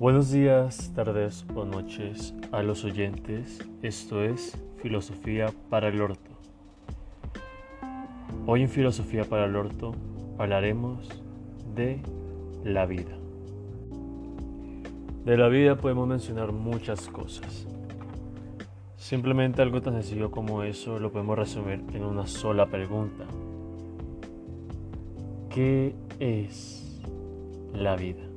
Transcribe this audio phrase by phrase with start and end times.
[0.00, 3.58] Buenos días, tardes o noches a los oyentes.
[3.82, 6.30] Esto es Filosofía para el Orto.
[8.46, 9.92] Hoy en Filosofía para el Orto
[10.38, 11.06] hablaremos
[11.74, 12.00] de
[12.64, 13.14] la vida.
[15.26, 17.68] De la vida podemos mencionar muchas cosas.
[18.96, 23.26] Simplemente algo tan sencillo como eso lo podemos resumir en una sola pregunta.
[25.50, 27.02] ¿Qué es
[27.74, 28.29] la vida?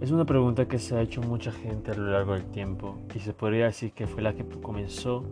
[0.00, 3.18] Es una pregunta que se ha hecho mucha gente a lo largo del tiempo y
[3.18, 5.24] se podría decir que fue la que comenzó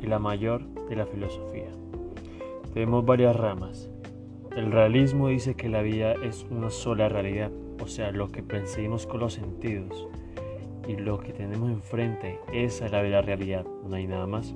[0.00, 1.68] y la mayor de la filosofía.
[2.72, 3.90] Tenemos varias ramas.
[4.56, 7.50] El realismo dice que la vida es una sola realidad,
[7.82, 10.08] o sea, lo que percibimos con los sentidos
[10.88, 14.54] y lo que tenemos enfrente, es la realidad, no hay nada más.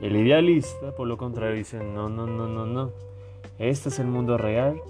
[0.00, 2.92] El idealista, por lo contrario, dice, no, no, no, no, no.
[3.58, 4.80] Este es el mundo real,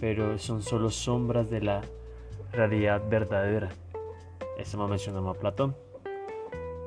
[0.00, 1.82] pero son solo sombras de la
[2.52, 3.68] realidad verdadera.
[4.58, 5.76] Eso me mencionamos a Platón,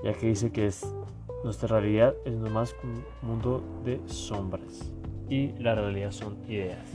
[0.03, 0.93] ya que dice que es,
[1.43, 4.91] nuestra realidad es nomás un mundo de sombras
[5.29, 6.85] y la realidad son ideas.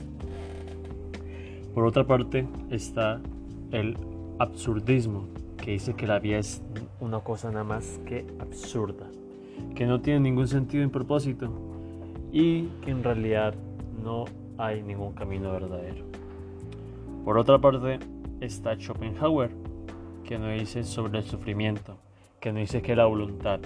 [1.74, 3.20] Por otra parte está
[3.72, 3.96] el
[4.38, 6.62] absurdismo, que dice que la vida es
[7.00, 9.06] una cosa nada más que absurda,
[9.74, 11.50] que no tiene ningún sentido ni propósito
[12.32, 13.54] y que en realidad
[14.02, 14.26] no
[14.58, 16.04] hay ningún camino verdadero.
[17.24, 17.98] Por otra parte
[18.40, 19.50] está Schopenhauer,
[20.24, 21.98] que nos dice sobre el sufrimiento,
[22.40, 23.60] que nos dice que la voluntad,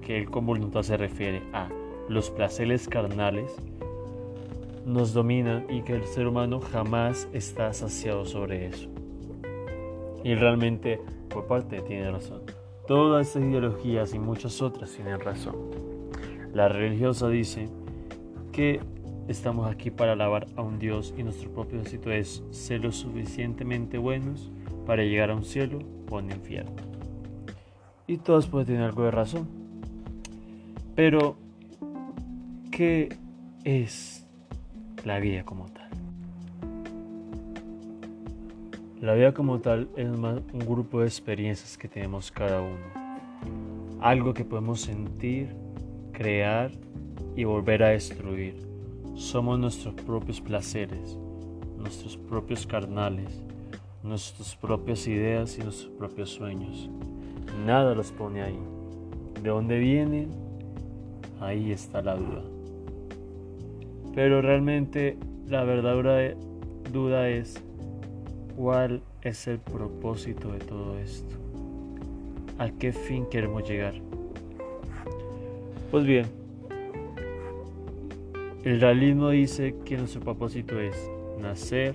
[0.00, 1.68] que él con voluntad se refiere a
[2.08, 3.54] los placeres carnales,
[4.86, 8.88] nos dominan y que el ser humano jamás está saciado sobre eso.
[10.24, 12.40] Y realmente, por parte, tiene razón.
[12.86, 15.56] Todas estas ideologías y muchas otras tienen razón.
[16.54, 17.68] La religiosa dice
[18.50, 18.80] que
[19.28, 24.50] estamos aquí para alabar a un Dios y nuestro propósito es ser lo suficientemente buenos
[24.86, 25.78] para llegar a un cielo
[26.10, 26.72] o un infierno.
[28.06, 29.46] Y todos pueden tener algo de razón.
[30.94, 31.36] Pero,
[32.70, 33.10] ¿qué
[33.64, 34.26] es
[35.04, 35.90] la vida como tal?
[39.00, 44.00] La vida como tal es más un grupo de experiencias que tenemos cada uno.
[44.00, 45.54] Algo que podemos sentir,
[46.12, 46.70] crear
[47.36, 48.68] y volver a destruir
[49.18, 51.18] somos nuestros propios placeres,
[51.76, 53.42] nuestros propios carnales,
[54.04, 56.88] nuestras propias ideas y nuestros propios sueños.
[57.66, 58.58] Nada los pone ahí.
[59.42, 60.30] ¿De dónde vienen?
[61.40, 62.44] Ahí está la duda.
[64.14, 65.18] Pero realmente
[65.48, 66.36] la verdadera
[66.92, 67.60] duda es
[68.56, 71.34] cuál es el propósito de todo esto.
[72.58, 73.94] ¿A qué fin queremos llegar?
[75.90, 76.37] Pues bien,
[78.64, 81.94] el realismo dice que nuestro propósito es nacer,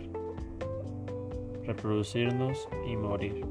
[1.65, 3.45] reproducirnos y morir.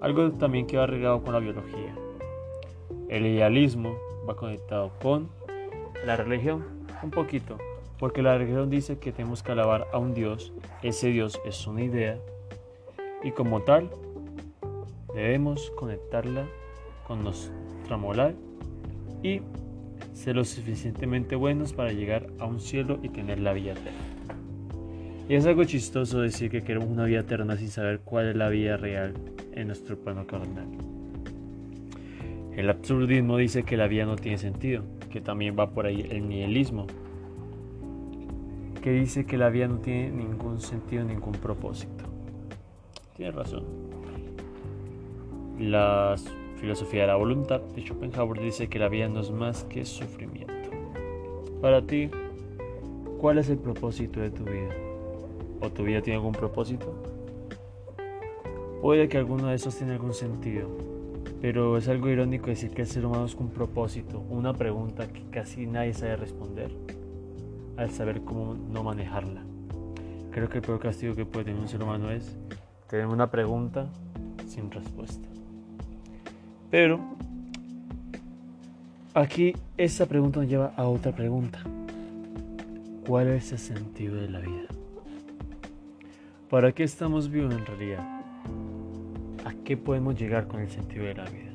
[0.00, 1.94] Algo también que va regado con la biología.
[3.08, 3.96] El idealismo
[4.28, 5.28] va conectado con
[6.04, 6.64] la religión,
[7.02, 7.56] un poquito,
[7.98, 10.52] porque la religión dice que tenemos que alabar a un Dios,
[10.82, 12.18] ese Dios es una idea,
[13.22, 13.90] y como tal
[15.14, 16.46] debemos conectarla
[17.06, 18.36] con nuestra moral
[19.22, 19.40] y
[20.12, 24.16] ser lo suficientemente buenos para llegar a un cielo y tener la vida eterna.
[25.28, 28.48] Y es algo chistoso decir que queremos una vida eterna sin saber cuál es la
[28.48, 29.14] vida real
[29.52, 30.66] en nuestro plano carnal.
[32.56, 36.28] El absurdismo dice que la vida no tiene sentido, que también va por ahí el
[36.28, 36.86] nihilismo,
[38.82, 42.04] que dice que la vida no tiene ningún sentido, ningún propósito.
[43.16, 43.64] Tiene razón.
[45.58, 46.24] Las
[46.66, 50.68] Filosofía de la voluntad de Schopenhauer dice que la vida no es más que sufrimiento.
[51.60, 52.10] Para ti,
[53.20, 54.74] ¿cuál es el propósito de tu vida?
[55.60, 56.92] ¿O tu vida tiene algún propósito?
[58.82, 60.68] Puede que alguno de esos tenga algún sentido,
[61.40, 65.22] pero es algo irónico decir que el ser humano es un propósito, una pregunta que
[65.30, 66.72] casi nadie sabe responder
[67.76, 69.44] al saber cómo no manejarla.
[70.32, 72.36] Creo que el peor castigo que puede tener un ser humano es
[72.88, 73.86] tener una pregunta
[74.48, 75.35] sin respuesta.
[76.70, 77.00] Pero
[79.14, 81.60] aquí esta pregunta nos lleva a otra pregunta.
[83.06, 84.66] ¿Cuál es el sentido de la vida?
[86.50, 88.04] ¿Para qué estamos vivos en realidad?
[89.44, 91.52] ¿A qué podemos llegar con el sentido de la vida?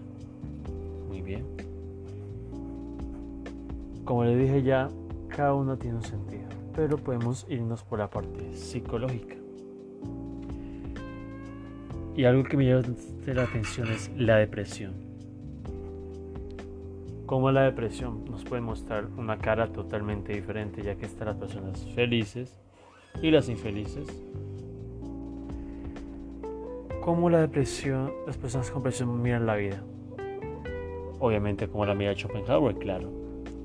[1.10, 1.46] Muy bien.
[4.06, 4.90] Como le dije ya,
[5.28, 6.44] cada uno tiene un sentido,
[6.74, 9.41] pero podemos irnos por la parte psicológica.
[12.16, 12.84] Y algo que me llama
[13.26, 14.94] la atención es la depresión.
[17.26, 21.88] Como la depresión nos puede mostrar una cara totalmente diferente, ya que están las personas
[21.96, 22.60] felices
[23.22, 24.08] y las infelices.
[27.02, 29.82] ¿Cómo la depresión, las personas con depresión miran la vida?
[31.20, 33.10] Obviamente como la mira Schopenhauer, claro,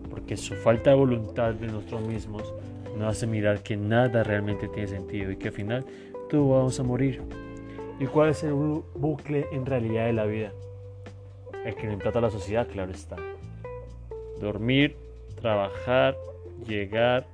[0.09, 2.55] porque su falta de voluntad de nosotros mismos
[2.97, 5.85] nos hace mirar que nada realmente tiene sentido y que al final
[6.31, 7.21] todos vamos a morir.
[7.99, 10.53] ¿Y cuál es el bucle en realidad de la vida?
[11.65, 13.17] El que le implanta la sociedad, claro está.
[14.39, 14.97] Dormir,
[15.41, 16.15] trabajar,
[16.67, 17.27] llegar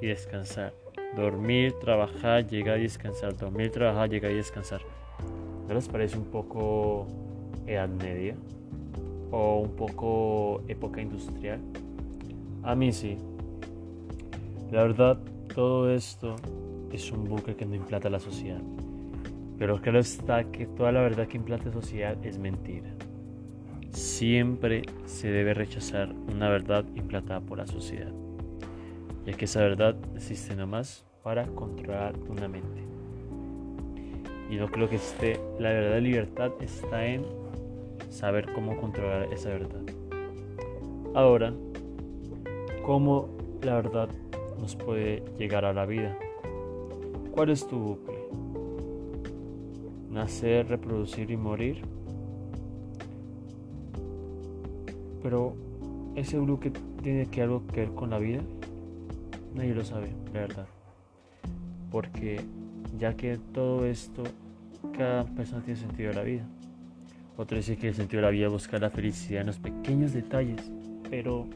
[0.00, 0.72] y descansar.
[1.16, 3.36] Dormir, trabajar, llegar y descansar.
[3.36, 4.80] Dormir, trabajar, llegar y descansar.
[5.66, 7.08] ¿No les parece un poco
[7.66, 8.36] Edad Media?
[9.32, 11.58] ¿O un poco época industrial?
[12.62, 13.18] A mí sí.
[14.70, 15.18] La verdad,
[15.52, 16.36] todo esto
[16.92, 18.60] es un buque que no implanta la sociedad.
[19.60, 22.88] Pero claro está que toda la verdad que implanta la sociedad es mentira.
[23.90, 28.10] Siempre se debe rechazar una verdad implantada por la sociedad,
[29.26, 32.80] ya que esa verdad existe nomás para controlar una mente.
[34.48, 37.26] Y no creo que esté, la verdad de libertad está en
[38.08, 39.82] saber cómo controlar esa verdad.
[41.14, 41.52] Ahora,
[42.82, 43.28] ¿cómo
[43.60, 44.08] la verdad
[44.58, 46.16] nos puede llegar a la vida?
[47.32, 48.19] ¿Cuál es tu bucle?
[50.10, 51.82] ¿Nacer, reproducir y morir?
[55.22, 55.54] Pero
[56.14, 56.72] ese bucle
[57.02, 58.40] tiene que algo que ver con la vida,
[59.54, 60.66] nadie lo sabe, la verdad
[61.90, 62.40] porque
[62.98, 64.22] ya que todo esto,
[64.96, 66.46] cada persona tiene sentido de la vida.
[67.36, 70.12] Otro dice que el sentido de la vida es buscar la felicidad en los pequeños
[70.12, 70.70] detalles,
[71.08, 71.46] pero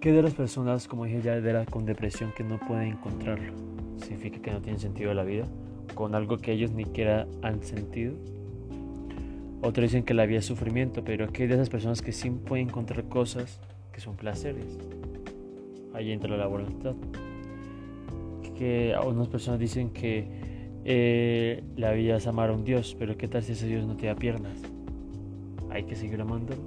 [0.00, 3.52] ¿qué de las personas, como dije ya, de la, con depresión que no pueden encontrarlo?
[3.98, 5.46] ¿Significa que no tienen sentido de la vida?
[5.94, 8.14] ¿Con algo que ellos ni siquiera han sentido?
[9.62, 12.68] Otros dicen que la vida es sufrimiento, pero ¿qué de esas personas que sí pueden
[12.68, 13.60] encontrar cosas
[13.92, 14.78] que son placeres?
[15.94, 16.94] Ahí entra la voluntad
[18.54, 20.26] que algunas personas dicen que
[20.84, 23.96] eh, la vida es amar a un Dios, pero ¿qué tal si ese Dios no
[23.96, 24.58] te da piernas?
[25.70, 26.62] Hay que seguir amándolo.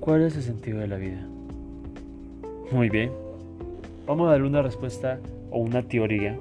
[0.00, 1.26] ¿Cuál es el sentido de la vida?
[2.70, 3.10] Muy bien.
[4.06, 5.18] Vamos a darle una respuesta
[5.50, 6.38] o una teoría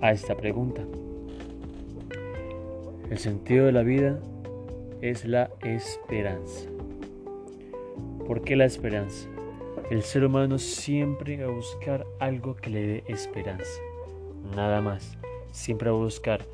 [0.00, 0.82] a esta pregunta.
[3.10, 4.20] El sentido de la vida
[5.00, 6.68] es la esperanza.
[8.26, 9.28] ¿Por qué la esperanza?
[9.90, 13.80] El ser humano siempre va a buscar algo que le dé esperanza.
[14.54, 15.18] Nada más.
[15.50, 16.44] Siempre va a buscar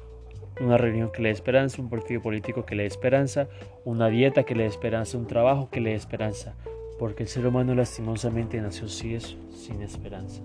[0.59, 3.49] una reunión que le dé esperanza, un partido político que le dé esperanza,
[3.85, 6.55] una dieta que le dé esperanza, un trabajo que le dé esperanza.
[6.99, 10.41] Porque el ser humano lastimosamente nació así eso, sin esperanza.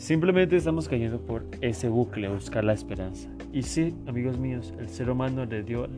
[0.00, 3.28] Simplemente estamos cayendo por ese bucle, buscar la esperanza.
[3.52, 5.88] Y sí, amigos míos, el ser humano le dio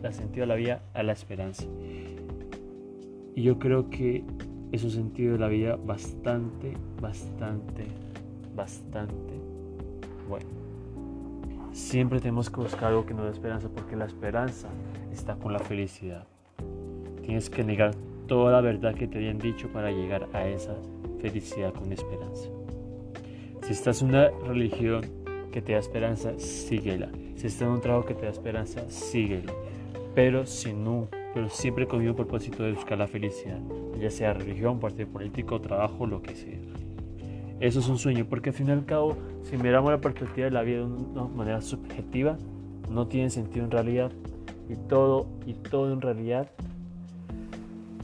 [0.00, 1.64] la sentido a la vida a la esperanza.
[3.34, 4.22] Y yo creo que
[4.70, 7.86] es un sentido de la vida bastante, bastante,
[8.54, 9.34] bastante
[10.28, 10.46] bueno.
[11.72, 14.68] Siempre tenemos que buscar algo que nos dé esperanza porque la esperanza
[15.12, 16.24] está con la felicidad.
[17.22, 17.96] Tienes que negar
[18.28, 20.76] toda la verdad que te hayan dicho para llegar a esa
[21.20, 22.48] felicidad con esperanza.
[23.70, 25.02] Si estás en una religión
[25.52, 27.08] que te da esperanza, síguela.
[27.36, 29.52] Si estás en un trabajo que te da esperanza, síguelo.
[30.12, 33.60] Pero si no pero siempre con el propósito de buscar la felicidad,
[33.96, 36.58] ya sea religión, partido político, trabajo, lo que sea.
[37.60, 40.50] Eso es un sueño, porque al fin y al cabo, si miramos la perspectiva de
[40.50, 42.38] la vida de una manera subjetiva,
[42.90, 44.10] no tiene sentido en realidad.
[44.68, 46.50] Y todo, y todo en realidad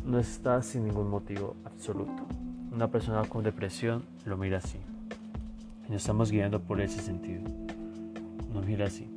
[0.05, 2.25] no está sin ningún motivo absoluto.
[2.71, 4.79] Una persona con depresión lo mira así.
[5.89, 7.43] Nos estamos guiando por ese sentido.
[8.53, 9.17] Nos mira así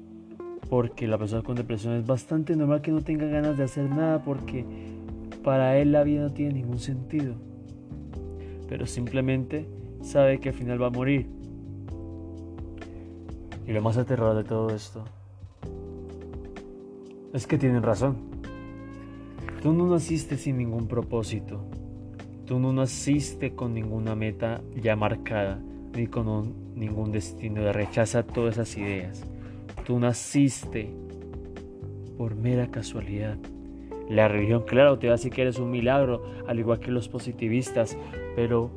[0.69, 4.23] porque la persona con depresión es bastante normal que no tenga ganas de hacer nada
[4.23, 4.65] porque
[5.43, 7.33] para él la vida no tiene ningún sentido.
[8.67, 9.67] Pero simplemente
[10.01, 11.27] sabe que al final va a morir.
[13.67, 15.03] Y lo más aterrador de todo esto
[17.33, 18.17] es que tienen razón.
[19.63, 21.65] Tú no naciste sin ningún propósito.
[22.45, 25.59] Tú no naciste con ninguna meta ya marcada,
[25.93, 27.71] ni con ningún destino.
[27.71, 29.23] Rechaza todas esas ideas.
[29.85, 30.89] Tú naciste
[32.17, 33.37] por mera casualidad.
[34.09, 37.07] La religión, claro, te va a decir que eres un milagro, al igual que los
[37.07, 37.97] positivistas,
[38.35, 38.71] pero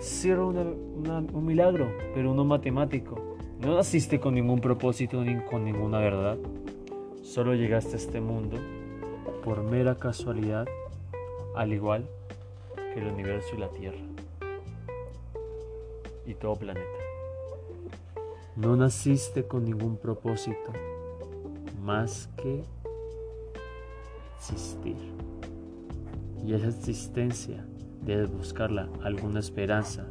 [0.00, 3.36] cierra un milagro, pero uno matemático.
[3.60, 6.38] No naciste con ningún propósito ni con ninguna verdad.
[7.22, 8.58] Solo llegaste a este mundo
[9.44, 10.66] por mera casualidad,
[11.56, 12.06] al igual
[12.94, 14.19] que el universo y la Tierra
[16.26, 16.86] y todo planeta.
[18.56, 20.72] No naciste con ningún propósito
[21.82, 22.62] más que
[24.38, 24.96] existir.
[26.44, 27.64] Y esa existencia
[28.02, 30.06] debes buscarla alguna esperanza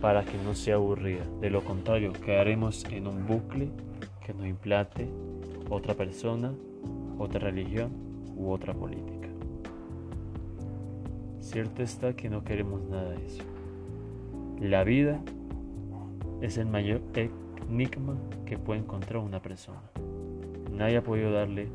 [0.00, 1.24] para que no sea aburrida.
[1.40, 3.70] De lo contrario, quedaremos en un bucle
[4.24, 5.08] que nos implante
[5.70, 6.52] otra persona,
[7.18, 7.92] otra religión
[8.36, 9.28] u otra política.
[11.40, 13.51] Cierto está que no queremos nada de eso.
[14.62, 15.20] La vida
[16.40, 18.16] es el mayor enigma
[18.46, 19.82] que puede encontrar una persona.
[20.70, 21.66] Nadie ha podido darle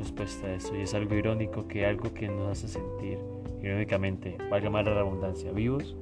[0.00, 3.18] respuesta a eso y es algo irónico que algo que nos hace sentir
[3.62, 5.94] irónicamente, valga más la redundancia, vivos,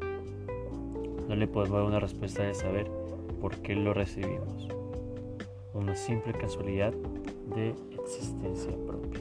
[1.28, 2.90] no le podemos dar una respuesta de saber
[3.38, 4.69] por qué lo recibimos.
[5.75, 6.95] Una simple casualidad
[7.54, 9.21] de existencia propia.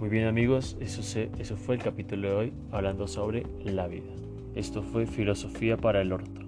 [0.00, 4.10] Muy bien amigos, eso, eso fue el capítulo de hoy hablando sobre la vida.
[4.54, 6.40] Esto fue Filosofía para el Orto.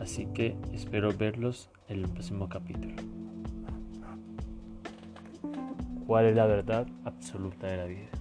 [0.00, 2.94] Así que espero verlos en el próximo capítulo.
[6.06, 8.19] ¿Cuál es la verdad absoluta de la vida?